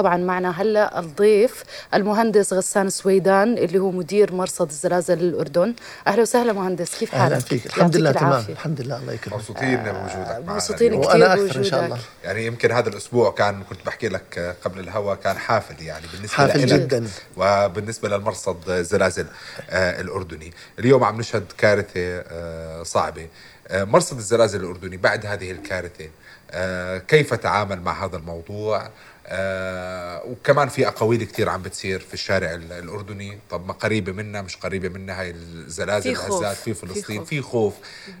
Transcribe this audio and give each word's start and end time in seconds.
طبعا 0.00 0.16
معنا 0.16 0.62
هلا 0.62 0.98
الضيف 0.98 1.64
المهندس 1.94 2.52
غسان 2.52 2.90
سويدان 2.90 3.58
اللي 3.58 3.78
هو 3.78 3.90
مدير 3.90 4.32
مرصد 4.32 4.68
الزلازل 4.68 5.18
الأردن. 5.18 5.74
أهلا 6.06 6.22
وسهلا 6.22 6.52
مهندس 6.52 6.98
كيف 6.98 7.10
حالك؟ 7.10 7.32
أهلا 7.32 7.38
فيك 7.40 7.66
الحمد 7.66 7.96
لله 7.96 8.12
تمام. 8.12 8.28
العافية. 8.32 8.52
الحمد 8.52 8.80
لله 8.80 8.96
الله 8.96 9.12
يكرمك. 9.12 9.34
مبسوطين 9.36 9.76
بوجودك 9.76 10.28
معنا 10.28 10.52
مبسوطين. 10.52 10.88
كثير 11.00 11.08
وأنا 11.08 11.34
أكثر 11.34 11.58
إن 11.58 11.64
شاء. 11.64 11.84
الله. 11.84 11.98
يعني 12.24 12.46
يمكن 12.46 12.72
هذا 12.72 12.88
الأسبوع 12.88 13.30
كان 13.30 13.62
كنت 13.62 13.86
بحكي 13.86 14.08
لك 14.08 14.56
قبل 14.64 14.80
الهوا 14.80 15.14
كان 15.14 15.38
حافل 15.38 15.82
يعني 15.82 16.06
بالنسبة 16.12 16.34
حافل 16.36 16.66
جداً. 16.66 17.06
وبالنسبة 17.36 18.08
للمرصد 18.08 18.70
الزلازل 18.70 19.26
آه 19.70 20.00
الأردني. 20.00 20.52
اليوم 20.78 21.04
عم 21.04 21.20
نشهد 21.20 21.44
كارثة 21.58 21.90
آه 21.96 22.82
صعبة. 22.82 23.28
آه 23.68 23.84
مرصد 23.84 24.16
الزلازل 24.16 24.60
الأردني 24.60 24.96
بعد 24.96 25.26
هذه 25.26 25.50
الكارثة 25.50 26.08
آه 26.50 26.98
كيف 26.98 27.34
تعامل 27.34 27.80
مع 27.80 28.04
هذا 28.04 28.16
الموضوع؟ 28.16 28.90
آه 29.26 30.22
وكمان 30.26 30.68
في 30.68 30.88
أقاويل 30.88 31.24
كثير 31.24 31.48
عم 31.48 31.62
بتصير 31.62 32.00
في 32.00 32.14
الشارع 32.14 32.54
ال- 32.54 32.72
الأردني 32.72 33.38
طب 33.50 33.66
ما 33.66 33.72
قريبة 33.72 34.12
منا 34.12 34.42
مش 34.42 34.56
قريبة 34.56 34.88
منا 34.88 35.20
هاي 35.20 35.30
الزلازل 35.30 36.10
في 36.10 36.14
خوف. 36.14 36.42
الهزات 36.42 36.56
في 36.56 36.74
في 36.74 36.86
فلسطين 36.86 37.18
خوف. 37.18 37.28
في 37.28 37.40
خوف 37.42 37.74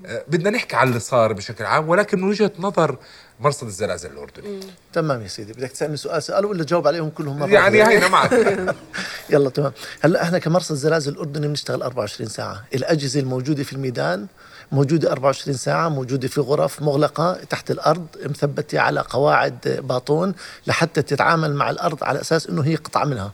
آه 0.06 0.24
بدنا 0.28 0.50
نحكي 0.50 0.76
على 0.76 0.88
اللي 0.88 1.00
صار 1.00 1.32
بشكل 1.32 1.64
عام 1.64 1.88
ولكن 1.88 2.18
من 2.22 2.28
وجهة 2.28 2.52
نظر 2.58 2.96
مرصد 3.40 3.66
الزلازل 3.66 4.10
الأردني 4.12 4.60
تمام 4.92 5.22
يا 5.22 5.28
سيدي 5.28 5.52
بدك 5.52 5.70
تسألني 5.70 5.96
سؤال 5.96 6.22
سؤال 6.22 6.44
ولا 6.46 6.64
جاوب 6.64 6.86
عليهم 6.86 7.10
كلهم 7.10 7.38
مرة 7.38 7.48
يعني؟ 7.50 7.82
هينا 7.88 8.08
معك 8.08 8.32
يلا 9.30 9.50
تمام 9.50 9.72
هلأ 10.00 10.22
إحنا 10.22 10.38
كمرصد 10.38 10.74
زلازل 10.74 11.12
الأردني 11.12 11.48
بنشتغل 11.48 11.82
24 11.82 12.28
ساعة 12.30 12.64
الأجهزة 12.74 13.20
الموجودة 13.20 13.62
في 13.64 13.72
الميدان 13.72 14.26
موجودة 14.72 15.12
24 15.12 15.56
ساعة 15.56 15.88
موجودة 15.88 16.28
في 16.28 16.40
غرف 16.40 16.82
مغلقة 16.82 17.32
تحت 17.50 17.70
الأرض 17.70 18.06
مثبتة 18.24 18.80
على 18.80 19.00
قواعد 19.00 19.80
باطون 19.84 20.34
لحتى 20.66 21.02
تتعامل 21.02 21.54
مع 21.54 21.70
الأرض 21.70 22.04
على 22.04 22.20
أساس 22.20 22.46
أنه 22.46 22.62
هي 22.62 22.76
قطعة 22.76 23.04
منها. 23.04 23.32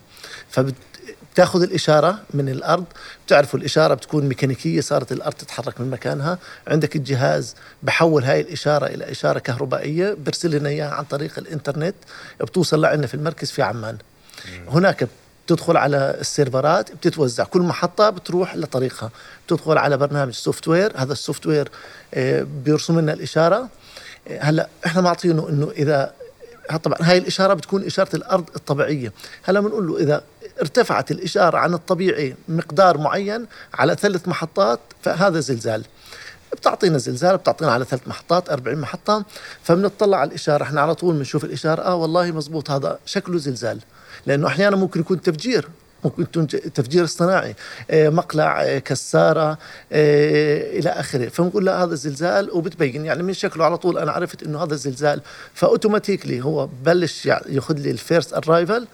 فبتاخذ 0.50 1.62
الإشارة 1.62 2.18
من 2.34 2.48
الأرض 2.48 2.84
بتعرفوا 3.26 3.58
الإشارة 3.58 3.94
بتكون 3.94 4.24
ميكانيكية 4.28 4.80
صارت 4.80 5.12
الأرض 5.12 5.34
تتحرك 5.34 5.80
من 5.80 5.90
مكانها. 5.90 6.38
عندك 6.68 6.96
الجهاز 6.96 7.54
بحول 7.82 8.24
هاي 8.24 8.40
الإشارة 8.40 8.86
إلى 8.86 9.10
إشارة 9.10 9.38
كهربائية 9.38 10.16
برسل 10.26 10.50
لنا 10.50 10.68
إياها 10.68 10.90
عن 10.94 11.04
طريق 11.04 11.38
الإنترنت 11.38 11.94
بتوصل 12.40 12.80
لعنا 12.80 13.06
في 13.06 13.14
المركز 13.14 13.50
في 13.50 13.62
عمان. 13.62 13.98
هناك 14.68 15.08
بتدخل 15.46 15.76
على 15.76 16.16
السيرفرات 16.20 16.92
بتتوزع. 16.92 17.44
كل 17.44 17.60
محطة 17.60 18.10
بتروح 18.10 18.56
لطريقها. 18.56 19.10
بتدخل 19.46 19.78
على 19.78 19.96
برنامج 19.96 20.32
software 20.32 20.92
هذا 20.96 21.12
ال 21.12 21.46
software 21.46 21.68
آه، 22.14 22.46
بيرسم 22.64 23.00
لنا 23.00 23.12
الإشارة. 23.12 23.68
آه، 24.28 24.42
هلأ 24.42 24.68
إحنا 24.86 25.00
معطينه 25.00 25.48
إنه 25.48 25.70
إذا 25.70 26.12
ها 26.70 26.76
طبعا 26.76 26.98
هاي 27.00 27.18
الإشارة 27.18 27.54
بتكون 27.54 27.84
إشارة 27.84 28.16
الأرض 28.16 28.44
الطبيعية. 28.56 29.12
هلأ 29.42 29.60
بنقول 29.60 29.86
له 29.86 29.98
إذا 29.98 30.22
ارتفعت 30.60 31.10
الإشارة 31.10 31.58
عن 31.58 31.74
الطبيعي 31.74 32.34
مقدار 32.48 32.98
معين 32.98 33.46
على 33.74 33.94
ثلاث 33.94 34.28
محطات 34.28 34.80
فهذا 35.02 35.40
زلزال. 35.40 35.84
بتعطينا 36.52 36.98
زلزال 36.98 37.36
بتعطينا 37.36 37.72
على 37.72 37.84
ثلاث 37.84 38.08
محطات 38.08 38.50
40 38.50 38.78
محطة. 38.78 39.24
فبنطلع 39.62 40.18
على 40.18 40.28
الإشارة. 40.28 40.62
إحنا 40.62 40.80
على 40.80 40.94
طول 40.94 41.14
بنشوف 41.14 41.44
الإشارة. 41.44 41.82
آه 41.82 41.94
والله 41.94 42.30
مزبوط 42.32 42.70
هذا 42.70 42.98
شكله 43.06 43.38
زلزال. 43.38 43.80
لأنه 44.26 44.46
أحيانا 44.46 44.76
ممكن 44.76 45.00
يكون 45.00 45.20
تفجير. 45.20 45.68
ممكن 46.04 46.46
تفجير 46.74 47.04
اصطناعي. 47.04 47.54
آه، 47.90 48.08
مقلع 48.08 48.62
آه، 48.62 48.78
كسارة 48.78 49.58
آه، 49.92 50.78
إلى 50.78 50.90
آخره. 50.90 51.28
فبنقول 51.28 51.66
لا 51.66 51.84
هذا 51.84 51.94
زلزال 51.94 52.50
وبتبين. 52.52 53.04
يعني 53.04 53.22
من 53.22 53.32
شكله 53.32 53.64
على 53.64 53.78
طول 53.78 53.98
أنا 53.98 54.12
عرفت 54.12 54.42
إنه 54.42 54.62
هذا 54.62 54.74
زلزال. 54.74 55.20
ف 55.54 55.60
automatically 55.60 56.44
هو 56.44 56.68
بلش 56.84 57.26
ياخذ 57.26 57.74
لي 57.78 57.90
ال 57.90 57.97
first 57.97 58.34
arrival. 58.34 58.86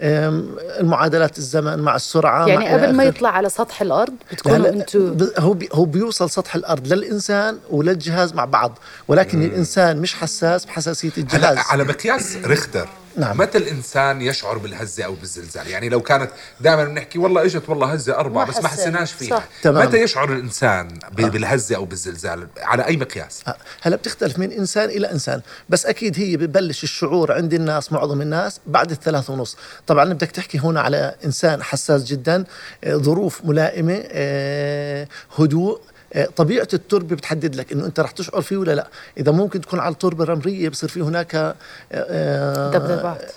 المعادلات 0.00 1.38
الزمن 1.38 1.78
مع 1.78 1.96
السرعة 1.96 2.46
يعني 2.46 2.68
قبل 2.68 2.92
ما. 2.92 3.04
يطلع 3.04 3.28
على 3.30 3.48
سطح 3.48 3.82
الأرض 3.82 4.12
لا 4.12 4.32
بتكونوا 4.32 4.70
ب- 5.14 5.32
هو 5.38 5.52
بي 5.52 5.68
هو 5.72 5.84
بيوصل 5.84 6.30
سطح 6.30 6.54
الأرض 6.54 6.92
للإنسان 6.92 7.58
وللجهاز 7.70 8.32
مع 8.34 8.44
بعض 8.44 8.78
ولكن 9.08 9.42
الإنسان 9.42 9.96
مش 10.00 10.14
حساس 10.14 10.64
بحساسية 10.64 11.10
الجهاز 11.18 11.44
هلا 11.44 11.60
على 11.70 11.84
مقياس 11.84 12.36
ريختر 12.44 12.88
نعم. 13.18 13.38
متى 13.38 13.58
الإنسان 13.58 14.22
يشعر 14.22 14.58
بالهزة 14.58 15.04
أو 15.04 15.14
بالزلزال 15.14 15.66
يعني 15.68 15.88
لو 15.88 16.00
كانت 16.00 16.30
دائما 16.60 16.84
بنحكي 16.84 17.18
والله 17.18 17.44
إجت 17.44 17.68
والله 17.68 17.92
هزة 17.92 18.14
أربعة 18.14 18.44
ما 18.44 18.50
بس 18.50 18.56
ما 18.56 18.68
حسينا. 18.68 18.82
حسيناش 18.82 19.12
فيها 19.12 19.36
صح. 19.38 19.44
تمام. 19.62 19.86
متى 19.88 19.96
يشعر 20.02 20.32
الإنسان 20.32 20.88
ب- 21.12 21.20
بالهزة 21.20 21.76
أو 21.76 21.84
بالزلزال 21.84 22.48
على 22.58 22.86
أي 22.86 22.96
مقياس 22.96 23.40
آه، 23.48 23.56
هلا 23.82 23.96
بتختلف 23.96 24.38
من 24.38 24.52
إنسان 24.52 24.88
إلى 24.90 25.10
إنسان 25.12 25.40
بس 25.68 25.86
أكيد 25.86 26.18
هي 26.18 26.36
ببلش 26.36 26.82
الشعور 26.84 27.32
عند 27.32 27.54
الناس 27.54 27.92
معظم 27.92 28.22
الناس 28.22 28.60
بعد 28.66 28.90
الثلاث 28.90 29.30
ونص 29.30 29.56
طبعا 29.86 30.12
بدك 30.12 30.30
تحكي 30.30 30.58
هنا 30.58 30.80
على 30.80 31.14
إنسان 31.24 31.62
حساس 31.62 32.04
جدا 32.04 32.44
آه، 32.84 32.96
ظروف 32.96 33.40
ملائمة 33.44 34.02
آه، 34.06 35.08
هدوء 35.38 35.80
آه، 36.12 36.28
طبيعة 36.36 36.68
التربة 36.74 37.16
بتحدد 37.16 37.54
لك 37.56 37.72
إنه 37.72 37.86
أنت 37.86 38.00
رح 38.00 38.10
تشعر 38.10 38.42
فيه 38.42 38.56
ولا 38.56 38.74
لا، 38.74 38.88
إذا 39.18 39.32
ممكن 39.32 39.60
تكون 39.60 39.78
على 39.78 39.92
التربة 39.92 40.24
رملية 40.24 40.68
بصير 40.68 40.88
في 40.88 41.00
هناك 41.00 41.34
آه، 41.34 41.54
آه، 41.92 42.70
دبدبات. 42.70 43.32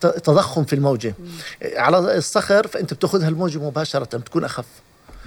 تضخم 0.00 0.64
في 0.64 0.72
الموجة. 0.72 1.14
على 1.76 2.16
الصخر 2.16 2.66
فأنت 2.66 2.94
بتاخذها 2.94 3.28
الموجة 3.28 3.58
مباشرة 3.58 4.16
بتكون 4.18 4.44
أخف. 4.44 4.64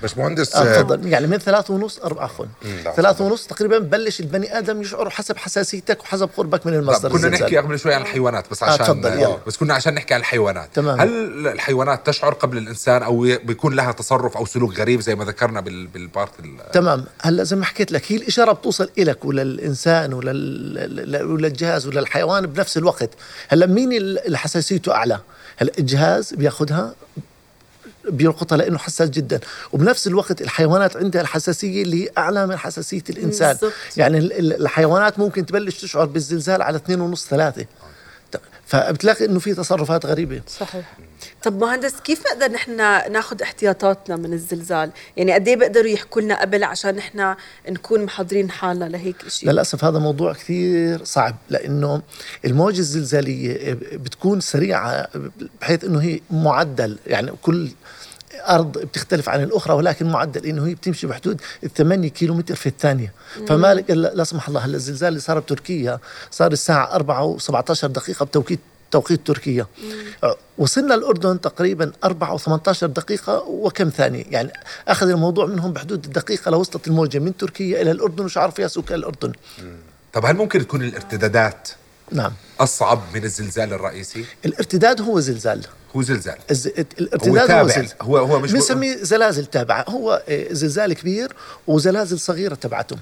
بس 0.04 0.18
مهندس 0.18 0.56
آه، 0.56 0.60
آه، 0.64 0.82
تفضل. 0.82 1.08
يعني 1.08 1.28
من 1.28 1.38
ثلاثة 1.38 1.74
ونص 1.74 2.00
أربعة 2.00 2.24
عفوا. 2.24 2.46
لا، 2.86 2.92
ثلاثة 2.92 3.26
ونص 3.26 3.48
تقريبا 3.48 3.78
بلش 3.80 4.20
البني 4.20 4.58
آدم 4.58 4.82
يشعر 4.82 5.10
حسب 5.10 5.38
حساسيتك 5.38 6.02
وحسب 6.04 6.30
قربك 6.38 6.68
من 6.68 6.74
المصدر 6.74 7.10
كنا 7.10 7.18
الزلزال. 7.18 7.42
نحكي 7.42 7.58
قبل 7.58 7.80
شوي 7.80 7.94
عن 7.94 8.02
الحيوانات 8.02 8.52
بس 8.52 8.64
آه، 8.64 8.68
عشان 8.70 8.86
تفضل، 8.86 9.14
يلا. 9.20 9.38
بس 9.48 9.58
كنا 9.58 9.74
عشان 9.74 9.94
نحكي 9.94 10.14
عن 10.14 10.20
الحيوانات. 10.20 10.70
تمام. 10.74 11.02
هل 11.02 11.48
الحيوانات 11.48 12.08
تشعر 12.08 12.34
قبل 12.34 12.58
الإنسان 12.58 13.04
أو 13.04 13.26
ي- 13.26 13.38
بيكون 13.38 13.74
لها 13.76 13.92
تصرف 13.92 14.38
أو 14.38 14.46
سلوك 14.46 14.80
غريب 14.80 15.02
زي 15.02 15.16
ما 15.16 15.26
ذكرنا 15.26 15.62
بال- 15.62 15.88
بالبارت 15.88 16.40
ال- 16.40 16.72
تمام. 16.72 17.06
هلا 17.22 17.44
زي 17.44 17.56
ما 17.56 17.66
حكيت 17.66 17.92
لك 17.92 18.12
هي 18.12 18.16
الإشارة 18.16 18.52
بتوصل 18.52 18.90
إلك 18.98 19.26
وللإنسان 19.26 20.14
ولل... 20.14 21.22
وللجهاز 21.26 21.88
وللحيوان 21.88 22.46
بنفس 22.48 22.78
الوقت. 22.78 23.10
هلا 23.50 23.66
مين 23.66 23.94
ال- 23.94 24.26
اللي 24.26 24.38
حساسيته 24.38 24.92
أعلى؟ 24.96 25.20
هلا 25.58 25.72
الجهاز 25.80 26.34
بياخذها 26.34 26.94
بيلقطها 28.10 28.58
لأنه 28.58 28.78
حساس 28.78 29.10
جدا. 29.10 29.40
وبنفس 29.74 30.08
الوقت 30.08 30.42
الحيوانات 30.42 30.98
عندها 30.98 31.22
الحساسية 31.22 31.84
اللي 31.84 32.04
هي 32.06 32.10
أعلى 32.18 32.48
من 32.48 32.58
حساسية 32.58 33.04
الإنسان. 33.10 33.52
بالضبط. 33.54 33.74
يعني 33.98 34.18
ال- 34.18 34.34
ال- 34.40 34.62
الحيوانات 34.62 35.20
ممكن 35.20 35.46
تبلش 35.46 35.82
تشعر 35.82 36.06
بالزلزال 36.06 36.62
على 36.62 36.76
اثنين 36.78 37.02
ونص 37.02 37.28
ثلاثة. 37.28 37.66
فبتلاقي 38.72 39.26
إنه 39.26 39.40
في 39.40 39.54
تصرفات 39.54 40.06
غريبة 40.06 40.42
صحيح 40.48 40.98
طب 41.44 41.62
مهندس 41.62 41.94
كيف 42.04 42.24
نقدر 42.28 42.52
نحن 42.52 42.78
ناخذ 43.12 43.42
احتياطاتنا 43.42 44.16
من 44.16 44.34
الزلزال؟ 44.34 44.92
يعني 45.18 45.34
قد 45.34 45.48
إيه 45.48 45.56
بيقدروا 45.56 45.88
يحكوا 45.88 46.22
لنا 46.22 46.42
قبل 46.42 46.64
عشان 46.64 46.96
نحن 46.96 47.36
نكون 47.70 48.04
محضرين 48.04 48.52
حالنا 48.52 48.86
لهيك 48.86 49.28
شيء؟ 49.28 49.50
للأسف 49.50 49.84
هذا 49.84 50.00
موضوع 50.00 50.34
كثير 50.34 51.04
صعب 51.04 51.36
لأنه 51.50 52.02
الموجة 52.46 52.80
الزلزالية 52.80 53.74
بتكون 53.74 54.42
سريعة 54.42 55.08
بحيث 55.62 55.84
إنه 55.84 56.02
هي 56.02 56.20
معدل 56.30 56.98
يعني 57.08 57.32
كل 57.42 57.72
أرض 58.50 58.78
بتختلف 58.78 59.30
عن 59.30 59.44
الأخرى 59.44 59.74
ولكن 59.74 60.06
معدل 60.06 60.46
إنه 60.46 60.68
هي 60.68 60.76
بتمشي 60.76 61.08
بحدود 61.08 61.42
8 61.78 62.10
كيلو 62.10 62.34
متر 62.34 62.56
في 62.56 62.68
الثانية. 62.68 63.14
فما 63.48 63.74
لا 63.74 64.24
سمح 64.24 64.48
الله 64.48 64.60
هلا 64.60 64.76
الزلزال 64.76 65.10
اللي 65.10 65.20
صار 65.20 65.40
بتركيا 65.40 66.00
صار 66.32 66.52
الساعة 66.52 66.96
4 66.96 67.38
و17 67.38 67.86
دقيقة 67.86 68.26
بتوقيت 68.26 68.60
توقيت 68.92 69.28
تركيا. 69.28 69.66
وصلنا 70.58 70.96
الأردن 70.96 71.42
تقريبا 71.42 71.92
4 72.04 72.38
و18 72.38 72.86
دقيقة 72.86 73.40
وكم 73.48 73.90
ثانية. 73.90 74.24
يعني 74.30 74.52
أخذ 74.88 75.10
الموضوع 75.10 75.46
منهم 75.46 75.74
بحدود 75.74 76.06
الدقيقة 76.06 76.52
لوصلت 76.52 76.88
الموجة 76.88 77.20
من 77.20 77.38
تركيا 77.38 77.82
إلى 77.82 77.92
الأردن 77.92 78.26
وشعر 78.26 78.52
فيها 78.52 78.68
سكان 78.68 79.00
الأردن. 79.00 79.32
طب 80.14 80.26
هل 80.26 80.36
ممكن 80.36 80.60
تكون 80.60 80.84
الارتدادات 80.84 81.70
نعم. 82.12 82.32
أصعب 82.64 83.02
من 83.14 83.24
الزلزال 83.24 83.74
الرئيسي؟ 83.74 84.26
الارتداد 84.46 85.02
هو 85.02 85.20
زلزال. 85.20 85.62
هو 85.96 86.02
زلزال. 86.02 86.36
الز... 86.52 86.68
هو 86.68 86.74
الارتداد 87.00 87.38
هو, 87.42 87.48
تابع. 87.48 87.68
زلزال. 87.68 87.88
هو 88.02 88.18
هو 88.18 88.40
مش 88.40 88.52
بنسميه 88.52 88.98
زلازل 89.02 89.46
تابعة 89.46 89.86
هو 89.90 90.24
آه، 90.30 90.48
زلزال 90.54 90.94
كبير 90.94 91.34
وزلازل 91.68 92.20
صغيرة 92.20 92.56
تبعته. 92.56 92.96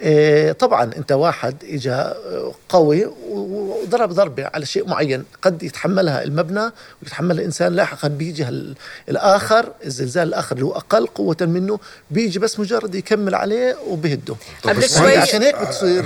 آه، 0.00 0.52
طبعا 0.52 0.90
أنت 0.96 1.12
واحد 1.12 1.54
اجى 1.64 1.90
آه، 1.92 2.54
قوي 2.68 3.06
وضرب 3.30 4.12
ضربة 4.12 4.50
على 4.54 4.66
شيء 4.66 4.88
معين 4.88 5.24
قد 5.42 5.62
يتحملها 5.62 6.22
المبنى 6.24 6.70
ويتحملها 7.02 7.40
الإنسان. 7.40 7.72
لاحقا 7.72 8.08
بيجي 8.08 8.44
هال- 8.44 8.74
الآخر 9.08 9.72
الزلزال 9.86 10.28
الآخر 10.28 10.54
اللي 10.56 10.66
هو 10.66 10.72
أقل 10.72 11.06
قوة 11.06 11.36
منه 11.40 11.78
بيجي 12.10 12.38
بس 12.38 12.60
مجرد 12.60 12.94
يكمل 12.94 13.34
عليه 13.34 13.76
وبهده. 13.88 14.34
قبل 14.62 14.88
شوي 14.88 15.16
عشان 15.16 15.42
هيك 15.42 15.56
بتصير. 15.62 16.02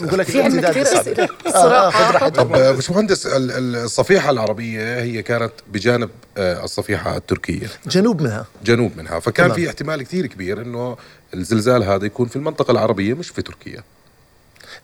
بقول 0.00 0.18
لك 0.18 0.26
في 0.26 0.42
عندنا 0.42 0.70
كثير 0.70 0.84
صعب. 0.84 0.98
أسئلة. 1.08 1.28
طب 2.12 2.52
آه، 2.52 2.72
باشمهندس 2.72 3.26
ال- 3.26 3.50
ال- 3.50 3.76
الصفيحة 3.76 4.30
العربية 4.30 5.00
هي 5.02 5.22
كانت 5.22 5.52
بجانب 5.72 6.10
آه، 6.38 6.64
الصفيحة 6.64 7.16
التركية. 7.16 7.66
جنوب 7.86 8.22
منها. 8.22 8.46
جنوب 8.64 8.92
منها. 8.96 9.20
فكان. 9.20 9.52
في 9.52 9.68
احتمال 9.68 10.02
كثير 10.02 10.26
كبير 10.26 10.62
إنه 10.62 10.96
الزلزال 11.34 11.82
هذا 11.84 12.06
يكون 12.06 12.28
في 12.28 12.36
المنطقة 12.36 12.70
العربية 12.72 13.14
مش 13.14 13.28
في 13.28 13.42
تركيا. 13.42 13.82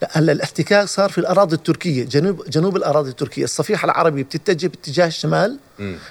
لا 0.03 0.09
هلا 0.13 0.33
الاحتكاك 0.33 0.89
صار 0.89 1.11
في 1.11 1.19
الأراضي 1.19 1.57
التركية. 1.57 2.05
جنوب 2.05 2.45
جنوب 2.51 2.77
الأراضي 2.77 3.11
التركية. 3.11 3.45
الصفيحة 3.45 3.85
العربية 3.87 4.23
بتتجه 4.23 4.67
باتجاه 4.67 5.07
الشمال 5.07 5.59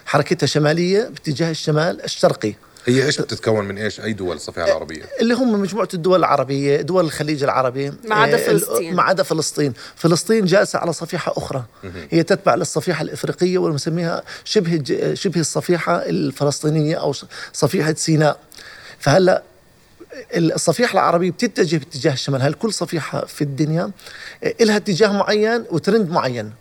حركتها 0.06 0.48
شمالية 0.48 1.04
باتجاه 1.10 1.52
الشمال 1.52 2.04
الشرقي. 2.04 2.54
هي 2.86 3.06
إيش 3.06 3.22
بتتكون 3.22 3.66
من 3.66 3.78
إيش؟ 3.78 4.00
أي 4.02 4.14
دول 4.14 4.36
الصفيحه 4.36 4.68
العربية؟ 4.68 5.02
اللي 5.22 5.34
هم 5.34 5.62
مجموعة 5.62 5.88
الدول 5.94 6.20
العربية 6.20 6.82
دول 6.82 7.06
الخليج 7.06 7.44
العربي 7.44 7.94
ما 8.08 8.16
عدا 8.16 8.38
آه، 8.38 8.48
فلسطين. 8.48 8.96
ما 8.96 9.04
عدا 9.04 9.24
فلسطين. 9.24 9.74
فلسطين 9.96 10.46
جالسة 10.46 10.80
على 10.80 10.94
صفيحة 10.94 11.34
أخرى. 11.38 11.64
هي 12.10 12.24
تتبع 12.24 12.56
للصفيحة 12.56 13.02
الإفريقية 13.02 13.58
والمسميها 13.58 14.24
شبه 14.44 14.84
شبه 15.14 15.40
الصفيحة 15.40 15.96
الفلسطينية 15.96 16.96
أو 16.96 17.14
ص- 17.14 17.26
صفيحة 17.54 17.94
سيناء. 17.94 18.40
فهلأ 19.00 19.44
الصفيحة 20.36 20.94
العربية 20.94 21.32
بتتجه 21.32 21.78
باتجاه 21.78 22.14
الشمال. 22.14 22.42
هل 22.42 22.54
كل 22.54 22.74
صفيحة 22.74 23.26
في 23.26 23.42
الدنيا 23.42 23.92
إلها 24.62 24.78
اتجاه 24.78 25.12
معين 25.12 25.66
وترند 25.72 26.10
معين؟ 26.10 26.52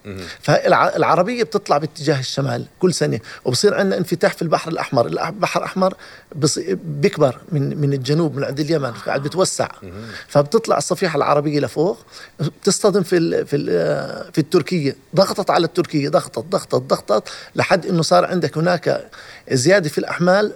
فالعربية 0.42 1.42
بتطلع 1.42 1.78
باتجاه 1.78 2.20
الشمال 2.20 2.64
كل 2.80 2.94
سنة 2.94 3.20
وبصير 3.44 3.74
عندنا 3.74 3.98
انفتاح 3.98 4.32
في 4.32 4.42
البحر 4.42 4.70
الأحمر. 4.70 5.06
البحر 5.06 5.60
الأحمر 5.60 5.94
بص- 6.36 6.60
بيكبر 6.84 7.38
من 7.52 7.80
من 7.80 7.92
الجنوب 7.92 8.36
من 8.36 8.44
عند 8.44 8.60
اليمن 8.60 8.90
قاعد 8.92 9.22
بتوسع. 9.22 9.68
فبتطلع 10.28 10.78
الصفيحة 10.78 11.16
العربية 11.16 11.60
لفوق 11.60 11.98
بتصطدم 12.40 13.02
في 13.02 13.16
ال 13.16 13.46
في 13.46 13.56
ال 13.56 13.66
في 14.32 14.38
التركية. 14.38 14.96
ضغطت 15.16 15.50
على 15.50 15.64
التركية 15.66 16.08
ضغطت 16.08 16.38
ضغطت 16.38 16.74
ضغطت 16.74 17.28
لحد 17.54 17.86
إنه 17.86 18.02
صار 18.02 18.24
عندك 18.24 18.58
هناك 18.58 19.10
زيادة 19.52 19.88
في 19.88 19.98
الأحمال 19.98 20.52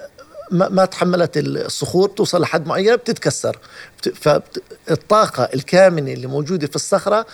ما, 0.50 0.68
ما 0.68 0.84
تحملت 0.84 1.30
الصخور 1.36 2.08
توصل 2.08 2.40
لحد 2.40 2.66
معين 2.66 2.96
بتتكسر. 2.96 3.58
فالطاقة 4.14 5.48
الكامنة 5.54 6.12
اللي 6.12 6.26
موجودة 6.26 6.66
في 6.66 6.76
الصخرة 6.76 7.26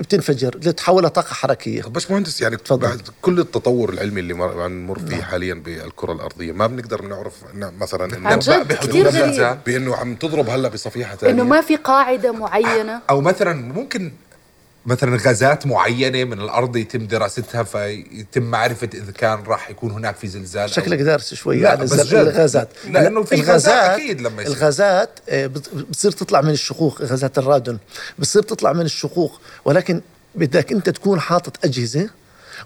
بتنفجر 0.00 0.58
لتحولها 0.62 1.08
طاقة 1.08 1.34
حركية. 1.34 1.82
طب 1.82 1.92
باش 1.92 2.10
مهندس 2.10 2.40
يعني 2.40 2.56
تفضل. 2.56 2.88
بعد 2.88 3.00
كل 3.22 3.40
التطور 3.40 3.92
العلمي 3.92 4.20
اللي 4.20 4.34
نمر 4.68 4.98
فيه 4.98 5.22
حاليا 5.22 5.54
بالكرة 5.54 6.12
الأرضية 6.12 6.52
ما 6.52 6.66
بنقدر 6.66 7.02
نعرف 7.02 7.32
مثلا 7.54 8.40
زلزال، 8.40 8.66
غريب. 9.10 9.58
بأنه 9.66 9.96
عم 9.96 10.14
تضرب 10.14 10.48
هلأ 10.48 10.68
بصفيحة 10.68 11.16
ثانية 11.16 11.34
انه 11.34 11.44
ما 11.44 11.60
في 11.60 11.76
قاعدة 11.76 12.32
معينة. 12.32 13.00
أو 13.10 13.20
مثلا 13.20 13.52
ممكن 13.72 14.12
مثلا 14.86 15.16
غازات 15.26 15.66
معينة 15.66 16.24
من 16.24 16.40
الأرض 16.40 16.76
يتم 16.76 17.06
دراستها 17.06 17.62
فيتم 17.62 18.42
معرفة 18.42 18.88
إذا 18.94 19.12
كان 19.12 19.42
راح 19.42 19.70
يكون 19.70 19.90
هناك 19.90 20.16
في 20.16 20.28
زلزال 20.28 20.68
أو- 20.68 20.72
شكلك 20.72 20.98
دارس 20.98 21.34
شوي 21.34 21.60
لا، 21.60 21.70
عن 21.70 21.78
بس. 21.78 21.92
الغازات. 22.12 22.68
لأنه 22.90 23.22
في 23.22 23.42
غازات 23.42 23.72
أكيد 24.00 24.20
لما 24.20 24.42
يصير. 24.42 24.56
الغازات 24.56 25.10
آه، 25.28 25.46
بت- 25.46 25.74
بتصير 25.74 26.10
تطلع 26.10 26.40
من 26.40 26.50
الشقوق 26.50 27.02
غازات 27.02 27.38
الرادون 27.38 27.78
بتصير 28.18 28.42
تطلع 28.42 28.72
من 28.72 28.80
الشقوق 28.84 29.40
ولكن 29.64 30.00
بدك 30.34 30.72
أنت 30.72 30.90
تكون 30.90 31.20
حاطط 31.20 31.64
أجهزة 31.64 32.08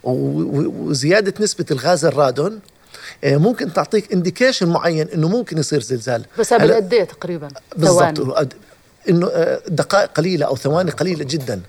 وزيادة 0.05 1.35
نسبة 1.41 1.65
الغاز 1.71 2.05
الرادون 2.05 2.61
آه، 3.25 3.37
ممكن 3.37 3.73
تعطيك 3.73 4.13
انديكيشن 4.13 4.69
معين 4.69 5.09
إنه 5.09 5.29
ممكن 5.29 5.59
يصير 5.59 5.81
زلزال. 5.81 6.25
بس 6.39 6.53
قبل 6.53 6.73
قد 6.73 6.95
إيه 6.95 7.05
تقريبا؟ 7.05 7.49
بالضبط. 7.77 8.39
إنه 9.09 9.27
آه، 9.29 9.61
دقائق 9.69 10.11
قليلة 10.13 10.47
أو 10.47 10.57
ثواني 10.57 10.91
قليلة 10.91 11.25
جدا. 11.25 11.61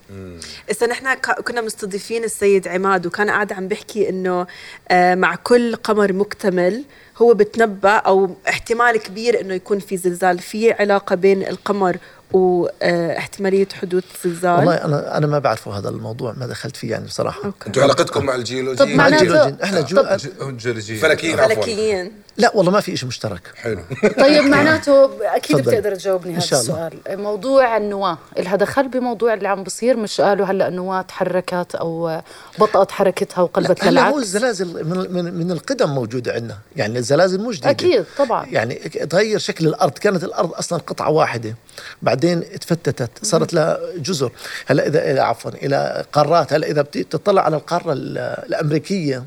إذا 0.72 0.88
نحن 0.88 1.14
كنا 1.44 1.62
مستضيفين 1.62 2.24
السيد 2.24 2.68
عماد 2.68 3.06
وكان 3.06 3.30
قاعد 3.30 3.54
عم 3.54 3.68
بيحكي 3.68 4.10
إنه 4.10 4.48
آه، 4.90 5.16
مع 5.16 5.36
كل 5.36 5.76
قمر 5.76 6.14
مكتمل 6.14 6.84
هو 7.18 7.34
بتنبأ 7.34 7.90
أو 7.96 8.36
احتمال 8.50 8.98
كبير 8.98 9.42
إنه 9.42 9.54
يكون 9.54 9.80
في 9.80 9.98
زلزال. 9.98 10.40
في 10.40 10.72
علاقة 10.72 11.16
بين 11.16 11.48
القمر 11.48 11.98
واحتمالية 12.32 13.68
حدوث 13.82 14.04
زلزال. 14.24 14.52
والله 14.58 14.74
أنا 14.76 15.18
أنا 15.18 15.28
ما 15.28 15.40
بعرفه 15.40 15.78
هذا 15.78 15.90
الموضوع 15.90 16.34
ما 16.38 16.48
دخلت 16.48 16.76
فيه 16.76 16.92
يعني 16.92 17.06
بصراحة. 17.06 17.54
أنتوا 17.68 17.84
علاقتكم 17.84 18.26
مع 18.26 18.36
الجيولوجيا 18.36 18.86
طب 18.86 18.92
معناته- 18.92 19.22
الجيولوجيين 19.22 19.58
إحنا 19.64 19.82
جو... 19.82 19.96
طب- 20.02 20.18
ج- 20.18 20.58
جيولوجية. 20.58 21.02
فلكيين 21.02 21.40
عفوا. 21.40 21.56
فلكيين. 21.56 22.12
لا 22.40 22.52
والله 22.56 22.72
ما 22.72 22.80
في 22.80 22.98
شيء 22.98 23.08
مشترك. 23.08 23.42
حلو. 23.56 23.82
طيب 24.24 24.44
معناته 24.44 25.10
أكيد 25.36 25.58
تفضل. 25.58 25.72
بتقدر 25.72 25.96
تجاوبني 25.96 26.34
هذا. 26.34 26.38
السؤال. 26.38 26.94
موضوع 27.10 27.78
النواة 27.78 28.18
لها 28.38 28.56
دخل 28.56 28.88
بموضوع 28.88 29.34
اللي 29.34 29.48
عم 29.48 29.64
بصير 29.64 29.98
مش 29.98 30.22
قالوا 30.22 30.46
هلأ 30.46 30.68
النواة 30.68 31.02
تحركت 31.02 31.76
أو 31.76 32.22
بطأت 32.60 32.92
حركتها 32.92 33.42
وقلبت 33.42 33.84
هلأ 33.84 34.02
هو 34.02 34.08
للعكس 34.08 34.24
الزلازل 34.24 34.86
من, 34.86 35.14
من, 35.14 35.34
من 35.34 35.52
القدم 35.52 35.90
موجودة 35.90 36.34
عندنا. 36.34 36.58
يعني 36.76 36.98
الزلازل 37.00 37.42
مو 37.42 37.52
جديدة. 37.52 37.70
أكيد 37.70 38.06
طبعا. 38.18 38.46
يعني 38.46 38.76
تغير 39.10 39.40
شكل 39.40 39.68
الأرض. 39.68 39.92
كانت 39.92 40.24
الأرض 40.24 40.54
أصلا 40.54 40.80
قطعة 40.80 41.10
واحدة 41.10 41.56
بعدين 42.02 42.44
تفتتت 42.60 43.10
صارت 43.26 43.54
لها 43.54 43.80
جزر. 43.98 44.32
هلأ 44.68 44.88
إذا 44.88 45.22
عفوا 45.22 45.52
إلى 45.52 46.06
قارات. 46.14 46.54
هلأ 46.54 46.68
إذا 46.68 46.82
بتطلع 46.82 47.42
على 47.42 47.56
القارة 47.56 47.94
ال- 47.94 48.18
الأمريكية 48.18 49.24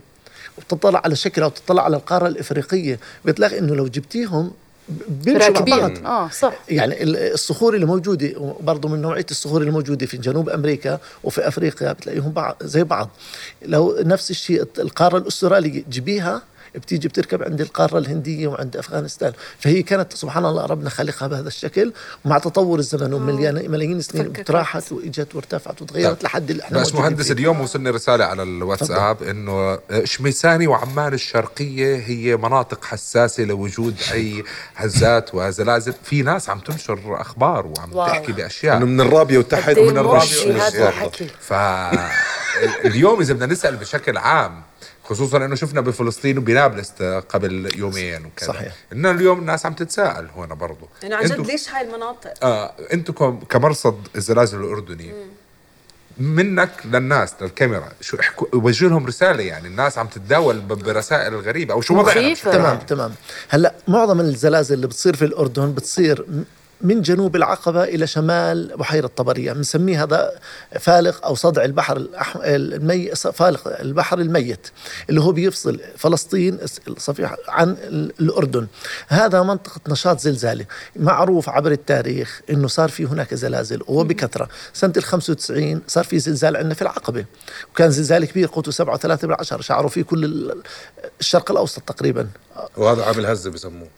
وبتطلع 0.58 1.00
على 1.04 1.16
شكلها 1.16 1.46
وبتطلع 1.46 1.82
على 1.84 1.96
القارة 1.96 2.28
الإفريقية. 2.28 2.98
بتلاقي 3.24 3.58
إنه 3.58 3.74
لو 3.74 3.86
جبتيهم 3.86 4.50
بيمشوا 5.08 5.50
مع 5.50 5.60
بعض. 5.76 6.06
آه 6.06 6.28
صح. 6.28 6.52
يعني 6.68 7.02
ال- 7.02 7.16
الصخور 7.32 7.74
اللي 7.74 7.86
موجودة 7.86 8.54
برضه 8.60 8.88
من 8.88 9.02
نوعية 9.02 9.26
الصخور 9.30 9.60
اللي 9.60 9.72
موجودة 9.72 10.06
في 10.06 10.16
جنوب 10.16 10.48
أمريكا 10.48 10.98
وفي 11.24 11.48
أفريقيا 11.48 11.92
بتلاقيهم 11.92 12.30
بعض 12.32 12.56
زي 12.62 12.84
بعض. 12.84 13.10
لو 13.62 13.96
نفس 14.00 14.30
الشيء 14.30 14.66
القارة 14.78 15.18
الأسترالية 15.18 15.84
جيبيها 15.90 16.42
بتيجي 16.74 17.08
بتركب 17.08 17.42
عند 17.42 17.60
القارة 17.60 17.98
الهندية 17.98 18.48
وعند 18.48 18.76
أفغانستان 18.76 19.32
فهي 19.58 19.82
كانت 19.82 20.12
سبحان 20.12 20.44
الله 20.44 20.66
ربنا 20.66 20.90
خالقها 20.90 21.28
بهذا 21.28 21.48
الشكل 21.48 21.92
ومع 22.24 22.38
تطور 22.38 22.78
الزمن 22.78 23.12
ومليان 23.14 23.70
ملايين 23.70 23.98
السنين 23.98 24.32
فككت. 24.32 24.50
راحت 24.50 24.92
وإجت 24.92 25.34
وارتفعت 25.34 25.82
وتغيرت 25.82 26.16
طيب. 26.16 26.24
لحد 26.24 26.50
اللي 26.50 26.62
إحنا 26.62 26.78
موجودين 26.78 27.00
مهندس 27.00 27.26
فيه. 27.26 27.32
اليوم 27.34 27.60
وصلني 27.60 27.90
رسالة 27.90 28.24
على 28.24 28.42
الواتساب 28.42 29.22
إنه 29.22 29.78
شميساني 30.04 30.66
وعمان 30.66 31.14
الشرقية 31.14 31.96
هي 31.96 32.36
مناطق 32.36 32.84
حساسة 32.84 33.44
لوجود 33.44 33.94
أي 34.12 34.44
هزات 34.76 35.34
وزلازل 35.34 35.94
في 36.04 36.22
ناس 36.22 36.50
عم 36.50 36.58
تنشر 36.58 37.20
أخبار 37.20 37.66
وعم 37.66 37.92
واو. 37.92 38.06
تحكي 38.06 38.32
بأشياء 38.32 38.76
إنه 38.76 38.86
من 38.86 39.00
الرابية 39.00 39.38
وتحت 39.38 39.78
ومن 39.78 39.98
الرابية 39.98 40.66
هذا. 40.66 40.88
الحكي 40.88 41.26
فاليوم 41.40 43.20
إذا 43.22 43.34
بدنا 43.34 43.46
نسأل 43.46 43.76
بشكل 43.76 44.16
عام 44.18 44.62
خصوصا 45.12 45.36
إنه 45.44 45.54
شفنا 45.54 45.80
بفلسطين 45.80 46.38
وبنابلس 46.38 46.92
قبل 47.28 47.78
يومين 47.78 48.26
وكذا. 48.26 48.48
صحيح. 48.48 48.74
إنه 48.92 49.10
اليوم 49.10 49.38
الناس 49.38 49.66
عم 49.66 49.72
تتساءل 49.72 50.28
هون 50.36 50.48
برضو. 50.54 50.88
يعني 51.02 51.14
عن 51.14 51.24
جد 51.24 51.46
ليش 51.46 51.70
هاي 51.70 51.86
المناطق؟ 51.88 52.44
آه 52.44 52.72
أنتم 52.92 53.12
كم- 53.12 53.40
كمرصد 53.40 54.08
الزلازل 54.16 54.60
الأردني 54.60 55.12
منك 56.18 56.70
للناس 56.84 57.34
للكاميرا. 57.40 57.88
شو 58.00 58.16
احكوا 58.20 58.46
وجه 58.52 58.88
لهم 58.88 59.06
رسالة 59.06 59.42
يعني. 59.42 59.68
الناس 59.68 59.98
عم 59.98 60.06
تتداول 60.06 60.60
برسائل 60.60 61.34
الغريبه 61.34 61.74
أو 61.74 61.80
شو 61.80 61.98
وضعنا 61.98 62.34
تمام 62.34 62.66
عام؟ 62.66 62.78
تمام. 62.78 63.14
هلأ 63.48 63.74
معظم 63.88 64.20
الزلازل 64.20 64.74
اللي 64.74 64.86
بتصير 64.86 65.16
في 65.16 65.24
الأردن 65.24 65.72
بتصير 65.72 66.26
من 66.82 67.02
جنوب 67.02 67.36
العقبة 67.36 67.84
إلى 67.84 68.06
شمال 68.06 68.76
بحيرة 68.76 69.06
طبرية 69.06 69.52
بنسميه 69.52 70.02
هذا 70.04 70.32
فالق 70.80 71.26
أو 71.26 71.34
صدع 71.34 71.64
البحر 71.64 71.96
الأح... 71.96 72.36
المي... 72.36 73.14
فالق 73.14 73.80
البحر 73.80 74.18
الميت 74.18 74.66
اللي 75.10 75.20
هو 75.20 75.32
بيفصل 75.32 75.80
فلسطين 75.96 76.58
الصفيحة 76.88 77.36
عن 77.48 77.70
ال- 77.70 78.12
الأردن. 78.20 78.66
هذا 79.08 79.42
منطقة 79.42 79.80
نشاط 79.88 80.20
زلزالي 80.20 80.66
معروف 80.96 81.48
عبر 81.48 81.72
التاريخ 81.72 82.40
أنه 82.50 82.68
صار 82.68 82.88
في 82.88 83.04
هناك 83.06 83.34
زلازل 83.34 83.80
وبكثرة 83.86 84.48
سنة 84.72 84.92
ال 84.96 85.04
95 85.04 85.80
صار 85.88 86.04
في 86.04 86.18
زلزال 86.18 86.56
عندنا 86.56 86.74
في 86.74 86.82
العقبة. 86.82 87.24
وكان 87.72 87.90
زلزال 87.90 88.24
كبير 88.24 88.48
قوته 88.52 88.84
7.3 88.84 89.06
بالعشرة 89.24 89.60
شعروا 89.62 89.88
فيه 89.90 90.02
كل 90.02 90.24
ال- 90.24 90.62
الشرق 91.20 91.50
الأوسط 91.50 91.82
تقريبا. 91.82 92.28
وهذا 92.76 93.04
عامل 93.04 93.26
هزة 93.26 93.50
بسموه 93.50 93.88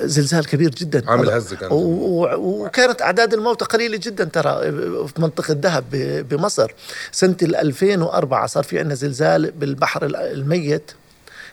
زلزال 0.00 0.46
كبير 0.46 0.70
جدا. 0.70 1.10
عامل 1.10 1.30
هزة 1.30 1.56
كان. 1.56 1.68
وكانت 1.72 3.02
أعداد 3.02 3.34
الموتى 3.34 3.64
قليلة 3.64 3.96
جدا 4.02 4.24
ترى 4.24 4.60
في 5.06 5.12
منطقة 5.18 5.54
دهب 5.54 5.84
ب- 5.92 6.28
بمصر. 6.28 6.72
سنة 7.12 7.36
ال 7.42 7.56
2004 7.56 8.46
صار 8.46 8.62
في 8.64 8.78
عندنا 8.78 8.94
زلزال 8.94 9.50
بالبحر 9.50 10.06
ال- 10.06 10.16
الميت. 10.16 10.90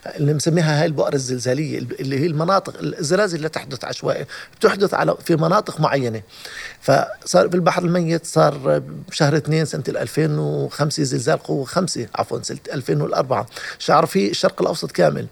اللي 0.06 0.34
مسميها 0.34 0.82
هاي 0.82 0.86
البؤر 0.86 1.14
الزلزالية 1.14 1.78
اللي 1.78 2.20
هي 2.20 2.26
المناطق 2.26 2.74
الزلازل 2.82 3.38
اللي 3.38 3.50
تحدث 3.50 3.86
عشوائي 3.86 4.26
بتحدث 4.60 4.94
على 4.94 5.16
في 5.26 5.36
مناطق 5.36 5.80
معينة. 5.80 6.22
فصار 6.82 7.50
في 7.50 7.56
البحر 7.56 7.84
الميت 7.84 8.26
صار 8.26 8.82
بشهر 9.10 9.38
اثنين 9.38 9.66
سنة 9.66 9.84
2005 9.88 11.04
زلزال 11.04 11.38
قوة 11.38 11.66
خمسة 11.66 12.08
عفوا 12.16 12.42
سنة 12.42 12.58
2004 12.74 13.46
شعر 13.80 14.06
في 14.06 14.30
الشرق 14.30 14.62
الأوسط 14.62 14.92
كامل. 14.92 15.28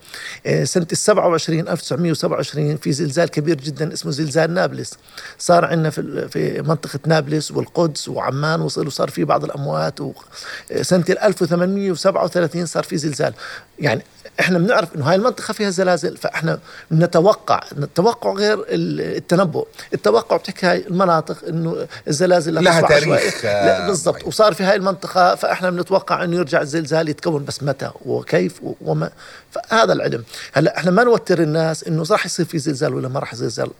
آه، 0.45 0.63
سنة 0.63 0.87
ال 0.91 0.97
27 0.97 1.67
1927 1.67 2.77
في 2.77 2.91
زلزال 2.91 3.29
كبير 3.29 3.55
جدا 3.55 3.93
اسمه 3.93 4.11
زلزال 4.11 4.53
نابلس. 4.53 4.93
صار 5.39 5.65
عندنا 5.65 5.89
في 5.89 6.27
في 6.29 6.61
منطقة 6.61 6.99
نابلس 7.05 7.51
والقدس 7.51 8.09
وعمان 8.09 8.61
وصل 8.61 8.87
وصار 8.87 9.09
في 9.09 9.23
بعض 9.23 9.43
الأموات 9.43 9.99
وسنه 10.01 11.05
1837 11.09 12.65
صار 12.65 12.83
في 12.83 12.97
زلزال. 12.97 13.33
يعني 13.79 14.03
إحنا 14.39 14.59
بنعرف 14.59 14.95
إنه 14.95 15.09
هاي 15.09 15.15
المنطقة 15.15 15.51
فيها 15.51 15.69
زلازل 15.69 16.17
فإحنا 16.17 16.59
نتوقع 16.91 17.63
التوقع 17.77 18.33
غير 18.33 18.65
التنبؤ 18.69 19.67
التوقع 19.93 20.37
بتحكي 20.37 20.65
هاي 20.65 20.87
المناطق 20.87 21.37
إنه 21.47 21.87
الزلازل 22.07 22.63
لها 22.63 22.81
تاريخ، 22.81 23.03
عشوائي. 23.03 23.29
آه، 23.45 23.65
لا 23.65 23.87
بالضبط 23.87 24.15
معين. 24.15 24.27
وصار 24.27 24.53
في 24.53 24.63
هاي 24.63 24.75
المنطقة 24.75 25.35
فإحنا 25.35 25.69
بنتوقع 25.69 26.23
إنه 26.23 26.35
يرجع 26.35 26.61
الزلزال 26.61 27.09
يتكون 27.09 27.45
بس 27.45 27.63
متى 27.63 27.91
وكيف 28.05 28.61
وما 28.81 29.09
فهذا 29.51 29.93
العلم 29.93 30.23
هلأ 30.53 30.77
إحنا 30.77 30.91
ما 30.91 31.03
نوتر 31.03 31.41
الناس 31.41 31.83
إنه 31.83 32.03
راح 32.11 32.25
يصير 32.25 32.45
في 32.45 32.59
زلزال 32.59 32.93
ولا 32.93 33.07
ما 33.07 33.19
راح 33.19 33.33
يصير 33.33 33.47
زلزال 33.47 33.71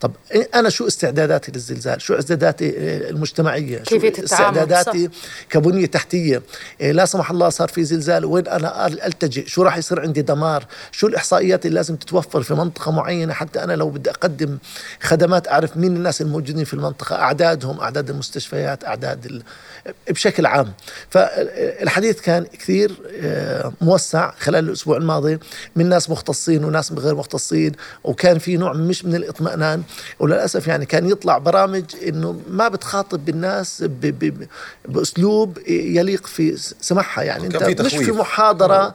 طب 0.00 0.12
أنا 0.54 0.68
شو 0.68 0.86
استعداداتي 0.86 1.52
للزلزال؟ 1.52 2.02
شو 2.02 2.14
استعداداتي 2.14 2.68
آه، 2.68 3.10
المجتمعية؟ 3.10 3.82
شو 3.82 3.96
استعداداتي 4.24 5.10
كبنية 5.50 5.86
تحتية؟ 5.86 6.42
إيه، 6.80 6.92
لا 6.92 7.04
سمح 7.04 7.30
الله 7.30 7.48
صار 7.48 7.68
في 7.68 7.84
زلزال 7.84 8.24
وين 8.24 8.48
أنا 8.48 8.86
ألتجئ؟ 8.86 9.46
شو 9.46 9.62
راح 9.62 9.76
يصير 9.76 9.95
عندي 9.98 10.22
دمار؟ 10.22 10.66
شو 10.92 11.06
الإحصائيات 11.06 11.66
اللي 11.66 11.74
لازم 11.74 11.96
تتوفر 11.96 12.42
في 12.42 12.54
منطقة 12.54 12.92
معينة 12.92 13.32
حتى 13.32 13.64
أنا 13.64 13.72
لو 13.72 13.90
بدي 13.90 14.10
أقدم 14.10 14.58
خدمات 15.02 15.48
أعرف 15.48 15.76
مين 15.76 15.96
الناس 15.96 16.20
الموجودين 16.20 16.64
في 16.64 16.74
المنطقة، 16.74 17.16
أعدادهم، 17.16 17.80
أعداد 17.80 18.10
المستشفيات، 18.10 18.84
أعداد 18.84 19.26
ال... 19.26 19.42
بشكل 20.10 20.46
عام. 20.46 20.72
فالحديث 21.10 22.20
كان 22.20 22.44
كثير 22.44 22.92
آه، 23.20 23.72
موسع 23.80 24.30
خلال 24.38 24.68
الأسبوع 24.68 24.96
الماضي 24.96 25.38
من 25.76 25.88
ناس 25.88 26.10
مختصين 26.10 26.64
وناس 26.64 26.92
غير 26.92 27.14
مختصين 27.14 27.72
وكان 28.04 28.38
في 28.38 28.56
نوع 28.56 28.72
مش 28.72 29.04
من 29.04 29.14
الاطمئنان 29.14 29.82
وللأسف 30.18 30.66
يعني 30.66 30.86
كان 30.86 31.10
يطلع 31.10 31.38
برامج 31.38 31.84
إنه 32.08 32.40
ما 32.50 32.68
بتخاطب 32.68 33.24
بالناس 33.24 33.82
ب... 33.82 34.00
ب... 34.00 34.46
بأسلوب 34.88 35.58
يليق 35.68 36.26
في 36.26 36.56
سماحها 36.80 37.24
يعني 37.24 37.50
في 37.50 37.82
مش 37.82 37.92
في 37.92 37.98
تخويف. 37.98 38.10
محاضرة 38.10 38.94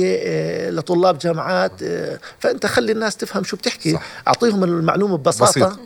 علميه 0.00 0.18
آه، 0.22 0.70
لطلاب 0.70 1.18
جامعات 1.18 1.72
آه، 1.82 2.18
فأنت 2.38 2.66
خلي 2.66 2.92
الناس 2.92 3.16
تفهم 3.16 3.44
شو 3.44 3.56
بتحكي 3.56 3.92
صح. 3.92 4.02
أعطيهم 4.28 4.64
المعلومة 4.64 5.16
ببساطة 5.16 5.68
بسيط. 5.68 5.78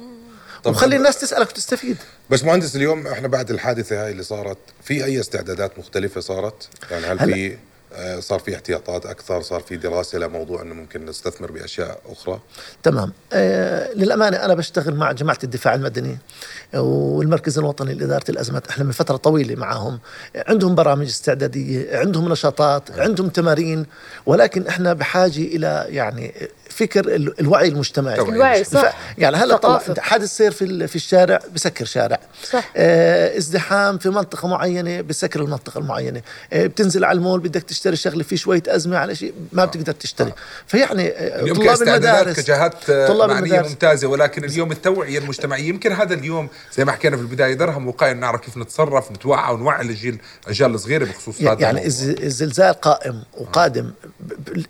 وخلي 0.66 0.96
الناس 0.96 1.20
تسألك 1.20 1.50
وتستفيد 1.50 1.96
بس 2.30 2.44
مهندس 2.44 2.76
اليوم 2.76 3.06
إحنا 3.06 3.28
بعد 3.28 3.50
الحادثة 3.50 4.04
هاي 4.04 4.10
اللي 4.10 4.22
صارت 4.22 4.58
في 4.82 5.04
أي 5.04 5.20
استعدادات 5.20 5.78
مختلفة 5.78 6.20
صارت؟ 6.20 6.68
يعني 6.90 7.06
هل. 7.06 7.32
في 7.32 7.56
صار 8.20 8.38
في 8.38 8.54
احتياطات 8.54 9.06
أكثر 9.06 9.42
صار 9.42 9.60
في 9.60 9.76
دراسة 9.76 10.18
لموضوع 10.18 10.62
إنه 10.62 10.74
ممكن 10.74 11.04
نستثمر 11.06 11.52
بأشياء 11.52 12.00
أخرى. 12.06 12.40
تمام. 12.82 13.12
آه 13.32 13.92
للأمانة 13.92 14.36
أنا 14.36 14.54
بشتغل 14.54 14.94
مع 14.94 15.12
جماعة 15.12 15.38
الدفاع 15.44 15.74
المدني 15.74 16.18
والمركز 16.74 17.58
الوطني 17.58 17.94
لإدارة 17.94 18.24
الأزمات 18.28 18.68
إحنا 18.68 18.84
من 18.84 18.92
فترة 18.92 19.16
طويلة 19.16 19.54
معهم. 19.54 19.98
عندهم 20.36 20.74
برامج 20.74 21.06
استعدادية 21.06 21.98
عندهم 21.98 22.28
نشاطات 22.32 22.98
عندهم 22.98 23.28
تمارين 23.28 23.86
ولكن 24.26 24.66
إحنا 24.66 24.92
بحاجة 24.92 25.38
إلى 25.40 25.86
يعني 25.88 26.34
فكر 26.76 27.00
ال- 27.14 27.40
الوعي 27.40 27.68
المجتمعي. 27.68 28.20
الوعي 28.20 28.64
صح. 28.64 28.96
يعني 29.18 29.36
هلا 29.36 29.56
طبعا. 29.56 29.80
حادث 29.98 30.36
سير 30.36 30.50
في 30.50 30.64
ال- 30.64 30.88
في 30.88 30.96
الشارع 30.96 31.40
بسكر 31.54 31.84
شارع. 31.84 32.18
صح. 32.52 32.70
آه 32.76 33.36
ازدحام 33.38 33.98
في 33.98 34.08
منطقة 34.10 34.48
معينة 34.48 35.00
بسكر 35.00 35.40
المنطقة 35.40 35.78
المعينة. 35.78 36.22
آه 36.52 36.66
بتنزل 36.66 37.04
على 37.04 37.16
المول 37.16 37.40
بدك 37.40 37.62
تشتري 37.62 37.96
شغلة 37.96 38.22
في 38.22 38.36
شوية 38.36 38.62
أزمة 38.68 38.96
على 38.98 39.14
شيء 39.14 39.34
ما 39.52 39.64
بتقدر 39.64 39.92
تشتري. 39.92 40.32
فيعني 40.66 41.08
آه 41.08 41.40
اليوم 41.42 41.56
طلاب 41.56 41.68
كاستعدادات 41.68 42.14
المدارس. 42.26 42.40
كجهات 42.40 42.90
آه، 42.90 43.08
طلاب 43.08 43.28
معنية 43.30 43.40
المدارس 43.44 43.68
ممتازة 43.68 44.08
ولكن 44.08 44.44
اليوم 44.44 44.72
التوعية 44.72 45.18
المجتمعية 45.18 45.68
يمكن 45.68 45.92
هذا 45.92 46.14
اليوم 46.14 46.48
زي 46.76 46.84
ما 46.84 46.92
حكينا 46.92 47.16
في 47.16 47.22
البداية 47.22 47.54
درهم 47.54 47.88
وقايه 47.88 48.12
نعرف 48.12 48.40
كيف 48.40 48.56
نتصرف 48.56 49.10
نتوعى 49.12 49.54
ونوعي 49.54 49.82
الجيل 49.82 50.18
الأجيال 50.44 50.74
الصغيرة 50.74 51.04
بخصوص 51.04 51.40
هذا 51.40 51.46
يعني 51.48 51.62
الموضوع. 51.68 51.84
الز- 51.86 52.22
الزلزال 52.24 52.74
قائم 52.74 53.22
وقادم 53.38 53.90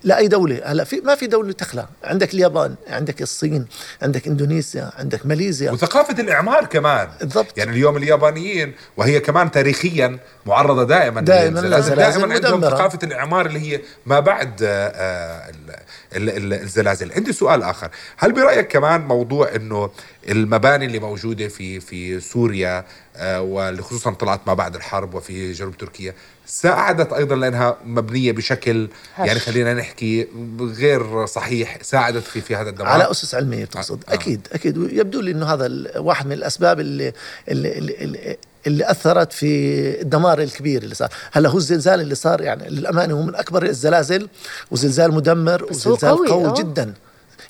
لأي 0.05 0.29
دولة. 0.29 0.61
هلا 0.65 0.85
في 0.85 1.01
ما 1.01 1.15
في 1.15 1.27
دولة 1.27 1.53
تخلى. 1.53 1.87
عندك 2.05 2.35
اليابان 2.35 2.75
عندك 2.89 3.23
الصين 3.23 3.67
عندك 4.03 4.27
إندونيسيا 4.27 4.91
عندك 4.99 5.27
ماليزيا. 5.27 5.71
وثقافة 5.71 6.21
الإعمار 6.23 6.65
كمان. 6.65 7.09
بالضبط. 7.21 7.59
يعني 7.59 7.71
اليوم 7.71 7.97
اليابانيين 7.97 8.75
وهي 8.97 9.21
كمان 9.21 9.51
تاريخيا 9.51 10.19
معرضة 10.47 10.85
دائما 10.85 11.21
دائماً 11.21 11.59
للزلازل 11.61 11.97
دائما 11.97 12.35
عندهم 12.35 12.59
مدمرة. 12.61 12.71
ثقافة 12.71 12.99
الإعمار 13.03 13.47
اللي 13.47 13.59
هي 13.73 13.81
ما 14.07 14.21
بعد 14.21 14.63
آه، 14.63 14.67
آه، 14.89 15.51
ال- 15.51 16.31
ال- 16.31 16.37
ال- 16.53 16.63
الزلازل. 16.63 17.13
عندي 17.13 17.33
سؤال 17.33 17.63
آخر. 17.63 17.89
هل 18.17 18.33
برأيك 18.33 18.69
كمان 18.69 19.01
موضوع 19.01 19.55
أنه 19.57 19.91
المباني 20.29 20.87
اللي 20.87 20.99
موجودة 20.99 21.49
في 21.49 21.81
في 21.81 22.21
سوريا 22.21 22.85
واللي 23.21 23.83
خصوصا 23.83 24.11
طلعت 24.11 24.41
ما 24.47 24.55
بعد 24.55 24.75
الحرب 24.75 25.15
وفي 25.15 25.53
جنوب 25.53 25.77
تركيا 25.77 26.15
ساعدت 26.47 27.13
أيضا 27.13 27.37
لأنها 27.37 27.77
مبنية 27.85 28.33
بشكل 28.33 28.89
هش. 29.15 29.27
يعني 29.27 29.41
خلينا 29.41 29.75
نحكي 29.75 30.29
غير 30.61 31.27
صحيح 31.27 31.79
ساعدت 31.83 32.23
في 32.23 32.41
في 32.41 32.57
هذا 32.57 32.71
الدمار 32.71 32.89
على 32.89 33.11
أسس 33.11 33.35
علمية 33.35 33.65
تقصد 33.65 34.05
آه. 34.09 34.15
أكيد 34.15 34.49
أكيد 34.53 34.77
يبدو 34.77 35.21
لي 35.21 35.31
إنه 35.31 35.47
هذا 35.47 35.69
واحد 35.97 36.27
من 36.27 36.33
الأسباب 36.33 36.81
اللي 36.81 37.13
اللي, 37.49 37.79
اللي, 37.79 38.05
اللي 38.05 38.37
اللي 38.67 38.91
أثرت 38.91 39.33
في 39.33 40.01
الدمار 40.01 40.41
الكبير 40.41 40.83
اللي 40.83 40.95
صار، 40.95 41.09
هلأ 41.33 41.49
هو 41.49 41.59
الزلزال 41.59 42.01
اللي 42.01 42.15
صار 42.15 42.41
يعني 42.41 42.69
للأمانة 42.69 43.15
هو 43.15 43.23
من 43.23 43.35
أكبر 43.35 43.63
الزلازل 43.63 44.29
وزلزال 44.71 45.15
مدمر 45.15 45.65
وزلزال 45.65 46.11
قوي، 46.11 46.29
قوي, 46.29 46.47
آه. 46.47 46.55
جدا 46.55 46.95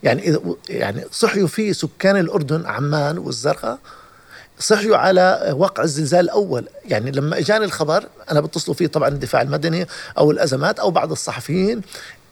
يعني 0.03 0.29
اذا 0.29 0.41
يعني 0.69 1.05
صحيوا 1.13 1.49
فيه 1.49 1.73
سكان 1.73 2.17
الأردن 2.17 2.67
عمان 2.67 3.19
والزرقاء 3.19 3.79
صحيوا 4.59 4.97
على 4.97 5.55
وقع 5.59 5.83
الزلزال 5.83 6.21
الأول. 6.21 6.69
يعني 6.85 7.11
لما 7.11 7.39
إجاني 7.39 7.65
الخبر 7.65 8.09
أنا 8.31 8.41
بتصلوا 8.41 8.77
فيه 8.77 8.87
طبعا 8.87 9.09
الدفاع 9.09 9.43
المدني 9.43 9.87
أو 10.19 10.31
الأزمات 10.31 10.79
أو 10.79 10.91
بعض 10.91 11.11
الصحفيين 11.11 11.81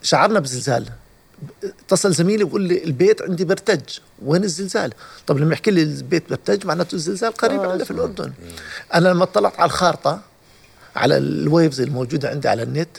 شعرنا 0.02 0.40
بزلزال. 0.40 0.88
اتصل 1.64 2.12
زميلي 2.12 2.44
بيقول 2.44 2.62
لي 2.62 2.84
البيت 2.84 3.22
عندي 3.22 3.44
برتج 3.44 3.80
وين 4.24 4.44
الزلزال؟ 4.44 4.92
طب 5.26 5.38
لما 5.38 5.52
يحكي 5.52 5.70
لي 5.70 5.82
البيت 5.82 6.30
برتج 6.30 6.66
معناته 6.66 6.94
الزلزال 6.94 7.32
قريب 7.32 7.60
آه، 7.60 7.66
عندنا 7.70 7.84
في 7.84 7.90
الأردن. 7.90 8.32
أنا 8.94 9.08
لما 9.08 9.24
اطلعت 9.24 9.60
على 9.60 9.66
الخارطة 9.66 10.20
على 10.96 11.16
ال 11.16 11.27
waves 11.27 11.80
الموجودة 11.80 12.28
عندي 12.28 12.48
على 12.48 12.62
النت. 12.62 12.96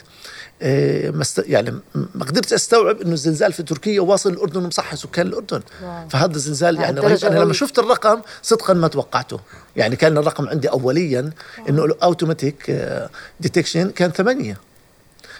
يعني 1.38 1.70
ما 1.92 2.24
قدرت 2.24 2.52
استوعب 2.52 3.00
إنه 3.00 3.12
الزلزال 3.12 3.52
في 3.52 3.62
تركيا 3.62 4.00
واصل 4.00 4.32
الأردن 4.32 4.64
ومصحي 4.64 4.96
سكان 4.96 5.26
الأردن. 5.26 5.60
wow. 5.82 6.08
فهذا 6.08 6.34
الزلزال 6.36 6.76
يعني 6.76 7.00
رهيب. 7.00 7.08
لهالدرجة 7.08 7.28
أنا 7.32 7.44
لما. 7.44 7.52
شفت 7.52 7.78
الرقم 7.78 8.20
صدقا 8.42 8.74
ما 8.74 8.88
توقعته. 8.88 9.40
يعني 9.76 9.96
كان 9.96 10.18
الرقم 10.18 10.48
عندي 10.48 10.68
اوليا 10.68 11.30
إنه 11.68 11.84
ال 11.84 11.94
automatic 11.94 12.88
detection 13.40 13.90
كان 13.90 14.10
ثمانية. 14.10 14.56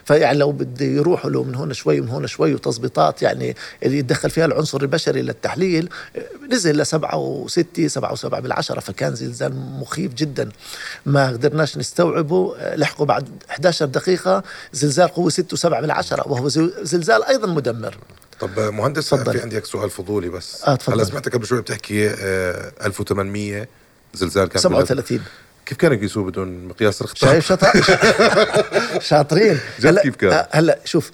فيعني 0.04 0.38
لو 0.38 0.52
بده 0.52 0.84
يروحوا 0.86 1.30
له 1.30 1.42
من 1.42 1.54
هون 1.54 1.72
شوي 1.72 2.00
ومن 2.00 2.08
هون 2.08 2.26
شوي 2.26 2.54
وتظبيطات 2.54 3.22
يعني 3.22 3.56
اللي 3.82 3.98
يتدخل 3.98 4.30
فيها 4.30 4.44
العنصر 4.44 4.80
البشري 4.80 5.22
للتحليل 5.22 5.88
نزل 6.52 6.76
لسبعة 6.78 7.16
وستة 7.18 7.88
سبعة 7.88 8.12
وسبعة 8.12 8.40
بالعشرة 8.40 8.80
فكان 8.80 9.14
زلزال 9.14 9.56
مخيف 9.56 10.14
جدا. 10.14 10.48
ما 11.06 11.28
قدرناش 11.28 11.78
نستوعبه. 11.78 12.54
لحقوا 12.74 13.06
بعد 13.06 13.28
11 13.50 13.86
دقيقة 13.86 14.42
زلزال 14.72 15.08
قوة 15.08 15.30
6 15.30 15.56
و7 15.56 15.66
بالعشرة 15.80 16.28
وهو 16.28 16.48
زل- 16.48 16.72
زلزال 16.82 17.24
أيضا 17.24 17.46
مدمر. 17.46 17.96
طب 18.40 18.58
مهندس 18.60 19.08
تفضل. 19.10 19.32
في 19.32 19.40
عندك 19.42 19.64
سؤال 19.64 19.90
فضولي 19.90 20.28
بس. 20.28 20.62
آه،. 20.64 20.78
هلا 20.88 21.04
سمعتك 21.04 21.32
قبل 21.34 21.46
شوي 21.46 21.60
بتحكي 21.60 22.08
آه 22.10 22.72
1800 22.84 23.68
زلزال 24.14 24.48
كان 24.48 24.62
37 24.62 25.20
كيف 25.66 25.78
كانوا 25.78 25.96
يقيسوه 25.96 26.24
بدون 26.24 26.64
مقياس 26.64 27.02
رختار؟ 27.02 27.30
شايف 27.30 27.46
شطا 27.46 27.72
شاطرين. 29.08 29.58
هلا 29.84 30.02
كيف 30.02 30.16
كان؟ 30.16 30.46
هلا 30.50 30.78
شوف 30.84 31.10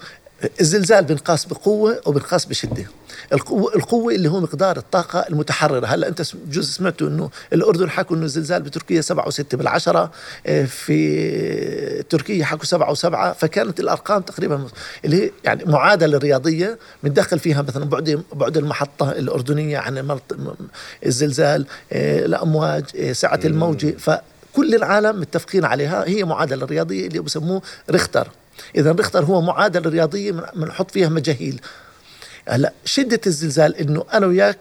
الزلزال 0.61 1.05
بنقاس 1.05 1.45
بقوة 1.45 2.01
وبنقاس 2.05 2.45
بشدة. 2.45 2.85
القوة 3.33 3.75
القوة 3.75 4.15
اللي 4.15 4.29
هو 4.29 4.39
مقدار 4.39 4.77
الطاقة 4.77 5.19
المتحررة. 5.29 5.85
هلا 5.87 6.07
أنت 6.07 6.21
جزء 6.49 6.71
سمعتوا 6.71 7.07
إنه 7.07 7.29
الأردن 7.53 7.89
حكوا 7.89 8.15
إنه 8.15 8.25
الزلزال 8.25 8.61
بتركيا 8.61 9.01
7 9.01 9.29
و6 9.29 9.41
بالعشرة 9.53 10.11
آه، 10.47 10.65
في 10.65 12.03
تركيا 12.09 12.45
حكوا 12.45 12.65
7 12.65 12.93
و7 12.93 13.37
فكانت 13.37 13.79
الأرقام 13.79 14.21
تقريبا 14.21 14.67
اللي 15.05 15.23
هي 15.23 15.31
يعني 15.43 15.63
معادلة 15.65 16.17
رياضية 16.17 16.79
بندخل 17.03 17.39
فيها 17.39 17.61
مثلا 17.61 17.85
بعد 17.85 18.23
بعد 18.33 18.57
المحطة 18.57 19.11
الأردنية 19.11 19.77
عن 19.77 20.19
الزلزال 21.05 21.65
آه، 21.93 22.25
الأمواج 22.25 22.83
آه، 22.95 23.13
سعه 23.13 23.39
الموجة. 23.45 23.95
ف 23.97 24.09
كل 24.55 24.75
العالم 24.75 25.19
متفقين 25.19 25.65
عليها. 25.65 26.03
هي 26.07 26.23
معادلة 26.23 26.65
رياضية 26.65 27.07
اللي 27.07 27.19
بسموه 27.19 27.61
ريختر. 27.89 28.27
اذا 28.75 28.91
ريختر 28.91 29.23
هو 29.25 29.41
معادلة 29.41 29.89
رياضية 29.89 30.31
من- 30.31 30.43
بنحط 30.55 30.91
فيها 30.91 31.09
مجاهيل. 31.09 31.61
هلا 32.47 32.73
شدة 32.85 33.19
الزلزال 33.27 33.75
إنه 33.75 34.03
أنا 34.13 34.25
وياك 34.25 34.57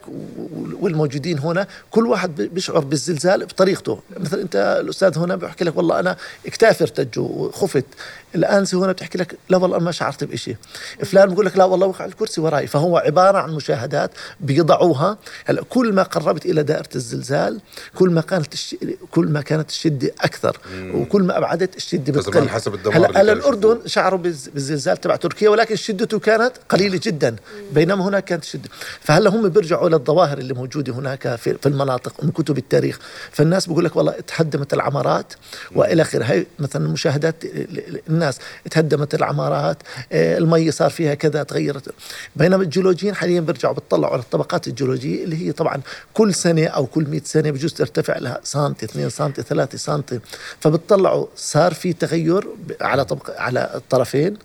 والموجودين 0.80 1.38
هنا 1.38 1.66
كل 1.90 2.06
واحد 2.06 2.34
بي- 2.36 2.48
بيشعر 2.48 2.78
بالزلزال 2.78 3.46
بطريقته، 3.46 4.00
مثلا 4.16 4.42
أنت 4.42 4.78
الأستاذ 4.80 5.18
هنا 5.18 5.36
بيحكي 5.36 5.64
لك 5.64 5.76
والله 5.76 6.00
أنا 6.00 6.16
كتافي 6.44 6.82
ارتج 6.84 7.18
وخفت، 7.18 7.84
الانسه 8.34 8.78
هنا 8.84 8.92
بتحكي 8.92 9.18
لك 9.18 9.34
لا 9.48 9.56
والله 9.56 9.78
ما 9.78 9.92
شعرت 9.92 10.24
بشيء، 10.24 10.56
فلان 11.04 11.28
بيقول 11.28 11.46
لك 11.46 11.56
لا 11.56 11.64
والله 11.64 11.86
وقع 11.86 12.04
الكرسي 12.04 12.40
وراي، 12.40 12.66
فهو 12.66 12.98
عبارة 12.98 13.38
عن 13.38 13.50
مشاهدات 13.54 14.10
بيضعوها، 14.40 15.18
هلا 15.44 15.62
كل 15.62 15.92
ما 15.92 16.02
قربت 16.02 16.46
إلى 16.46 16.62
دائرة 16.62 16.88
الزلزال 16.94 17.60
كل 17.94 18.10
ما 18.10 18.20
كانت 18.20 18.52
الش... 18.52 18.76
كل 19.10 19.26
ما 19.28 19.40
كانت 19.40 19.70
الشدة 19.70 20.10
أكثر 20.20 20.56
وكل 20.94 21.22
ما 21.22 21.38
أبعدت 21.38 21.76
الشدة 21.76 22.12
بس 22.12 22.26
بتقل 22.28 22.48
حسب 22.48 22.74
الدمار 22.74 22.96
هلا 22.96 23.06
كان 23.12 23.28
الأردن. 23.28 23.78
شعروا 23.86 24.18
بالز- 24.18 24.48
بالزلزال 24.54 24.96
تبع 24.96 25.16
تركيا 25.16 25.48
ولكن 25.50 25.76
شدته 25.76 26.18
كانت 26.18 26.52
قليلة 26.68 27.00
جدا. 27.02 27.36
بينما 27.72 28.08
هناك 28.08 28.24
كانت 28.24 28.44
شدة. 28.44 28.68
فهلا 29.00 29.30
هم 29.30 29.48
بيرجعوا 29.48 29.88
للظواهر 29.88 30.38
اللي 30.38 30.54
موجودة 30.54 30.92
هناك 30.92 31.34
في, 31.36 31.54
في 31.54 31.66
المناطق 31.66 32.24
من 32.24 32.30
كتب 32.30 32.58
التاريخ. 32.58 32.98
فالناس 33.32 33.66
بيقول 33.66 33.84
لك 33.84 33.96
والله 33.96 34.12
تهدمت 34.26 34.74
العمارات 34.74 35.32
وإلى 35.74 36.02
آخره. 36.02 36.24
هي 36.24 36.46
مثلا 36.58 36.88
مشاهدات 36.88 37.44
ال- 37.44 37.78
ال- 37.78 38.00
الناس 38.20 38.38
تهدمت 38.70 39.14
العمارات 39.14 39.76
آه، 40.12 40.38
المي 40.38 40.70
صار 40.70 40.90
فيها 40.90 41.14
كذا 41.14 41.42
تغيرت. 41.42 41.94
بينما 42.36 42.62
الجيولوجيين 42.62 43.14
حاليا 43.14 43.40
بيرجعوا 43.40 43.74
بيطلعوا 43.74 44.12
على 44.12 44.22
الطبقات 44.22 44.68
الجيولوجية 44.68 45.24
اللي 45.24 45.46
هي 45.46 45.52
طبعا 45.52 45.80
كل 46.14 46.34
سنة 46.34 46.66
أو 46.66 46.86
كل 46.86 47.06
100 47.08 47.20
سنة 47.24 47.50
بجوز 47.50 47.74
ترتفع 47.74 48.18
لها 48.18 48.40
سنتي 48.44 48.86
2 48.86 49.08
سنتي 49.10 49.42
3 49.42 49.78
سنتي. 49.78 50.20
فبتطلعوا 50.60 51.26
صار 51.36 51.74
في 51.74 51.92
تغير 51.92 52.48
على 52.80 53.04
طبق 53.04 53.40
على 53.40 53.70
الطرفين 53.74 54.36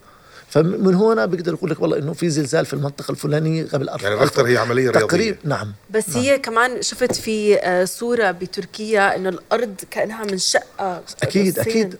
فمن 0.49 0.95
هنا 0.95 1.25
بيقدر 1.25 1.53
يقول 1.53 1.69
لك 1.69 1.81
والله 1.81 1.97
إنه 1.97 2.13
في 2.13 2.29
زلزال 2.29 2.65
في 2.65 2.73
المنطقة 2.73 3.11
الفلانية 3.11 3.65
قبل 3.73 3.89
أربع 3.89 4.03
يعني 4.09 4.21
ريختر 4.21 4.47
هي 4.47 4.57
عملية 4.57 4.89
رياضية. 4.89 5.07
تقريب 5.07 5.37
نعم. 5.43 5.73
بس 5.89 6.17
هي 6.17 6.39
كمان 6.39 6.81
شفت 6.81 7.15
في 7.15 7.59
آه، 7.59 7.85
صورة 7.85 8.31
بتركيا 8.31 9.15
إنه 9.15 9.29
الأرض 9.29 9.75
كأنها 9.91 10.23
منشقة. 10.23 11.01
أكيد 11.23 11.59
نصين. 11.59 11.71
أكيد. 11.71 11.97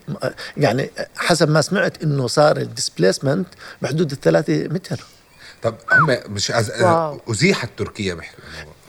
يعني 0.58 0.90
حسب 1.18 1.50
ما 1.50 1.62
سمعت 1.62 2.04
إنه 2.04 2.28
صار 2.28 2.58
الديسبليسمنت 2.58 3.48
بحدود 3.82 4.12
الثلاثة 4.12 4.64
متر. 4.68 5.04
طب 5.64 5.76
هم 5.92 6.18
مش 6.30 6.52
أز... 6.52 6.72
أزيحت 7.30 7.70
تركيا 7.78 8.14
بحكي 8.14 8.38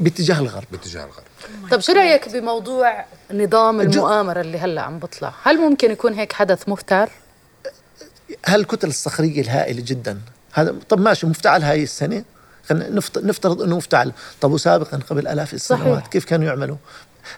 باتجاه 0.00 0.38
الغرب. 0.38 0.64
باتجاه 0.72 1.04
الغرب. 1.04 1.24
طب 1.70 1.80
شو 1.80 1.92
رأيك 1.92 2.28
بموضوع 2.28 3.04
نظام 3.32 3.80
المؤامرة 3.80 4.40
اللي 4.40 4.58
هلأ 4.58 4.80
عم 4.80 4.98
بطلع؟ 4.98 5.32
هل 5.42 5.58
ممكن 5.58 5.90
يكون 5.90 6.14
هيك 6.14 6.32
حدث 6.32 6.68
مفتعل 6.68 7.08
هالكتل 8.46 8.88
الصخرية 8.88 9.40
الهائلة 9.40 9.82
جدا. 9.86 10.18
هذا 10.52 10.74
طب 10.88 11.00
ماشي 11.00 11.26
مفتعل 11.26 11.62
هاي 11.62 11.82
السنة. 11.82 12.24
خلينا 12.68 12.88
نفت- 12.90 13.18
نفترض 13.18 13.62
إنه 13.62 13.76
مفتعل. 13.76 14.12
طب 14.40 14.52
وسابقا 14.52 15.00
قبل 15.10 15.28
آلاف 15.28 15.54
السنوات 15.54 15.98
صحيح. 15.98 16.06
كيف 16.06 16.24
كانوا 16.24 16.46
يعملوا؟ 16.46 16.76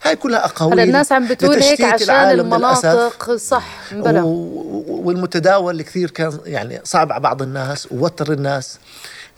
هاي 0.03 0.17
كلها 0.17 0.45
أقاويل 0.45 0.81
الناس 0.81 1.13
عم 1.13 1.29
بتقول 1.29 1.63
هيك 1.63 1.81
عشان. 1.81 2.31
المناطق 2.41 3.37
صح 3.37 3.67
بلا 3.93 4.23
و- 4.23 4.29
و- 4.29 5.01
والمتداول 5.05 5.83
كثير 5.83 6.11
كان 6.11 6.39
يعني 6.47 6.81
صعب 6.85 7.13
على 7.13 7.21
بعض 7.23 7.43
الناس 7.43 7.89
ووتر 7.93 8.33
الناس 8.33 8.79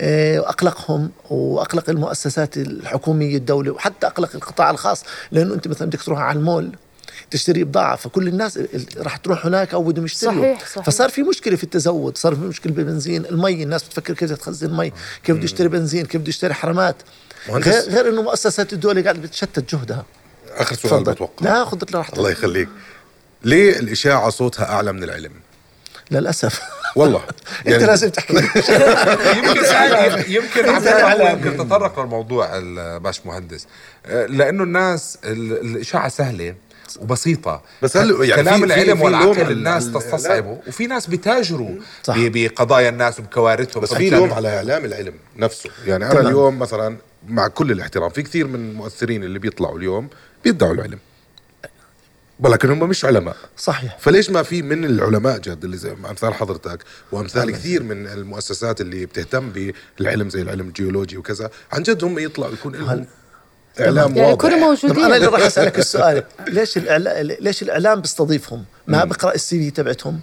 آه، 0.00 0.40
وأقلقهم 0.40 1.10
وأقلق 1.30 1.90
المؤسسات 1.90 2.56
الحكومية 2.56 3.36
الدولة 3.36 3.70
وحتى 3.70 4.06
أقلق 4.06 4.30
القطاع 4.34 4.70
الخاص. 4.70 5.04
لأنه 5.32 5.54
أنت 5.54 5.68
مثلا 5.68 5.88
بدك 5.88 6.02
تروح 6.02 6.18
على 6.20 6.38
المول 6.38 6.72
تشتري 7.30 7.64
بضاعة 7.64 7.96
فكل 7.96 8.28
الناس 8.28 8.56
ال- 8.56 8.86
راح 8.96 9.16
تروح 9.16 9.46
هناك 9.46 9.74
أو 9.74 9.82
بدهم 9.82 10.04
يشتروا. 10.04 10.32
صحيح، 10.54 10.68
صحيح. 10.68 10.84
فصار 10.84 11.08
في 11.08 11.22
مشكلة 11.22 11.56
في 11.56 11.64
التزود 11.64 12.18
صار 12.18 12.34
في 12.34 12.40
مشكلة 12.40 12.72
بالبنزين 12.72 13.24
المي 13.26 13.62
الناس 13.62 13.82
بتفكر 13.82 14.14
كيف 14.14 14.32
تخزن 14.32 14.76
مي 14.76 14.92
كيف 15.24 15.36
بده 15.36 15.44
يشتري 15.44 15.68
بنزين 15.68 16.06
كيف 16.06 16.20
بده 16.20 16.28
يشتري 16.28 16.54
حرامات. 16.54 16.96
مهندس. 17.48 17.68
غير, 17.68 17.82
غير 17.94 18.08
إنه 18.08 18.22
مؤسسات 18.22 18.72
الدولة 18.72 19.02
قاعدة 19.02 19.20
بتشتت 19.20 19.74
جهدها. 19.74 20.04
آخر 20.50 20.74
سؤال 20.76 21.04
بتوقع. 21.04 21.46
لا 21.46 21.64
خذ 21.64 21.78
راحتك 21.94 22.18
الله 22.18 22.30
يخليك. 22.30 22.68
ليه 23.44 23.78
الإشاعة 23.78 24.30
صوتها 24.30 24.64
أعلى 24.64 24.92
من 24.92 25.04
العلم؟ 25.04 25.32
للأسف. 26.10 26.60
والله. 26.96 27.22
أنت 27.68 27.82
لازم 27.82 28.08
تحكي. 28.08 28.34
يمكن 29.36 30.32
يمكن 30.32 30.68
عبد 30.68 31.44
يمكن 31.44 31.56
تطرق 31.68 32.00
للموضوع 32.00 32.58
الباش 32.58 33.26
مهندس. 33.26 33.66
آه، 34.06 34.26
لأنه 34.26 34.62
الناس 34.64 35.18
ال- 35.24 35.60
الإشاعة 35.60 36.08
سهلة. 36.08 36.54
وبسيطة. 36.96 37.62
بس 37.82 37.96
هل- 37.96 38.16
يعني 38.28 38.42
كلام 38.42 38.58
في- 38.60 38.64
العلم 38.66 38.96
في 38.96 39.04
والعقل 39.04 39.50
الناس 39.50 39.86
ال- 39.86 39.92
تستصعبه. 39.92 40.58
وفي 40.68 40.86
ناس 40.86 41.06
بيتاجروا 41.06 41.70
بقضايا 42.08 42.88
الناس 42.88 43.20
وبكوارثهم. 43.20 43.82
بس 43.82 43.94
في 43.94 44.10
لوم 44.10 44.32
على 44.32 44.48
إعلام 44.56 44.84
العلم 44.84 45.14
نفسه. 45.36 45.70
يعني 45.86 46.10
أنا. 46.10 46.20
اليوم 46.20 46.58
مثلا 46.58 46.96
مع 47.28 47.48
كل 47.48 47.70
الاحترام 47.72 48.10
في 48.10 48.22
كثير 48.22 48.46
من 48.46 48.70
المؤثرين 48.70 49.24
اللي 49.24 49.38
بيطلعوا 49.38 49.78
اليوم 49.78 50.08
بيدعوا 50.44 50.74
العلم. 50.74 50.98
ولكن 52.40 52.70
هم 52.70 52.88
مش 52.88 53.04
علماء. 53.04 53.36
صحيح. 53.56 53.98
فليش 53.98 54.30
ما 54.30 54.42
في 54.42 54.62
من 54.62 54.84
العلماء 54.84 55.38
جد 55.38 55.64
اللي 55.64 55.76
زي 55.76 55.92
أمثال 56.10 56.34
حضرتك 56.34 56.78
وأمثال 57.12 57.50
كثير 57.50 57.82
من 57.82 58.06
المؤسسات 58.06 58.80
اللي 58.80 59.06
بتهتم 59.06 59.50
بالعلم 59.98 60.30
زي 60.30 60.42
العلم 60.42 60.68
الجيولوجي 60.68 61.16
وكذا 61.16 61.50
عن 61.72 61.82
جد 61.82 62.04
هم 62.04 62.18
يطلعوا 62.18 62.52
يكون 62.52 62.74
لهم 62.76 63.06
إعلام 63.80 64.16
يعني 64.16 64.30
واضح 64.30 64.42
كانوا 64.48 64.58
موجودين 64.58 65.04
أنا 65.04 65.16
اللي 65.16 65.26
راح 65.26 65.40
أسألك 65.42 65.78
السؤال 65.84 66.24
ليش 66.48 66.76
الإعلام 66.76 67.36
ليش 67.40 67.62
الإعلام 67.62 68.00
بيستضيفهم؟ 68.00 68.64
ما 68.86 69.04
بقرأ 69.04 69.34
ال 69.34 69.58
CV 69.58 69.70
تبعتهم؟ 69.70 70.20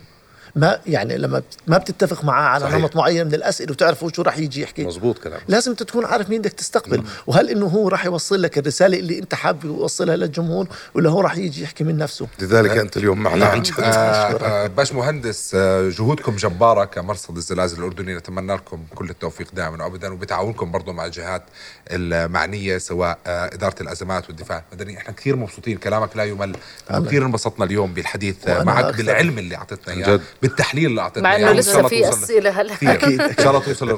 ما 0.57 0.79
يعني 0.87 1.17
لما 1.17 1.41
ما 1.67 1.77
بتتفق 1.77 2.23
معاه 2.23 2.49
على 2.49 2.65
صحيح. 2.65 2.75
نمط 2.75 2.95
معين 2.95 3.27
من 3.27 3.33
الأسئلة 3.33 3.71
وتعرفوا 3.71 4.09
شو 4.15 4.21
راح 4.21 4.37
يجي 4.37 4.61
يحكي. 4.61 4.83
مزبوط 4.85 5.17
كلام 5.17 5.39
لازم 5.47 5.71
انت 5.71 5.83
تكون 5.83 6.05
عارف 6.05 6.29
مين 6.29 6.41
بدك 6.41 6.53
تستقبل. 6.53 7.03
وهل 7.27 7.49
إنه 7.49 7.65
هو 7.65 7.89
راح 7.89 8.05
يوصل 8.05 8.41
لك 8.41 8.57
الرسالة 8.57 8.99
اللي 8.99 9.19
أنت 9.19 9.35
حابب 9.35 9.65
يوصلها 9.65 10.15
للجمهور 10.15 10.67
ولا 10.93 11.09
هو 11.09 11.21
راح 11.21 11.37
يجي 11.37 11.63
يحكي 11.63 11.83
من 11.83 11.97
نفسه؟ 11.97 12.27
لذلك 12.39 12.71
أنت 12.71 12.97
اليوم 12.97 13.23
معنا. 13.23 13.45
عن 13.45 13.61
جد. 13.61 13.73
آه، 13.79 13.83
آه، 14.63 14.67
باش 14.67 14.93
مهندس 14.93 15.51
آه، 15.55 15.89
جهودكم 15.89 16.35
جبارة 16.35 16.85
كمرصد 16.85 17.35
الزلازل 17.35 17.79
الأردني. 17.79 18.15
نتمنى 18.15 18.55
لكم 18.55 18.83
كل 18.95 19.09
التوفيق 19.09 19.47
دائما 19.53 19.83
وأبدا 19.83 20.13
وبتعاونكم 20.13 20.71
برضو 20.71 20.93
مع 20.93 21.05
الجهات 21.05 21.43
المعنية 21.91 22.77
سواء 22.77 23.19
إدارة 23.27 23.75
الأزمات 23.81 24.27
والدفاع 24.27 24.63
المدني. 24.71 24.97
إحنا 24.97 25.13
كثير 25.13 25.35
مبسوطين. 25.35 25.77
كلامك 25.77 26.17
لا 26.17 26.23
يمل. 26.23 26.55
كثير 26.89 27.25
انبسطنا 27.25 27.65
اليوم 27.65 27.93
بالحديث 27.93 28.47
معك 28.47 28.85
أكثر. 28.85 28.97
بالعلم 28.97 29.39
اللي 29.39 29.57
إياه. 29.87 30.15
جد. 30.15 30.21
بالتحليل 30.47 30.85
اللي 30.85 31.01
أعطيتنا 31.01 31.29
مع 31.29 31.35
إنه 31.35 31.51
لسه 31.51 31.87
في 31.87 32.09
أسئلة 32.09 32.61
هلا. 32.61 32.73
أكيد. 32.73 33.21
إن 33.21 33.35
شاء 33.37 33.49
الله 33.49 33.59
توصل 33.59 33.89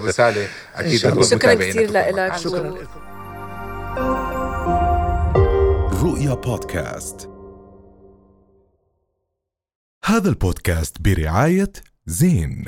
شاء 0.97 1.11
الله. 1.11 1.23
شكرا 1.23 1.53
كثير. 1.53 1.91
لك 1.91 2.37
شكرا 2.37 2.69
لكم 2.69 3.09
رؤيا 6.03 6.33
بودكاست 6.33 7.29
هذا 10.05 10.29
البودكاست 10.29 11.01
برعاية 11.01 11.71
زين 12.05 12.65